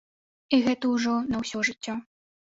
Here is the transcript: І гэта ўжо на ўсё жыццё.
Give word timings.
І 0.55 0.59
гэта 0.67 0.85
ўжо 0.93 1.13
на 1.33 1.41
ўсё 1.43 1.61
жыццё. 1.69 1.93